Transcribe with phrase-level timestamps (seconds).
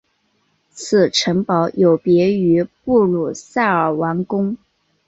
[0.71, 4.57] 此城堡有别于布鲁塞尔王宫。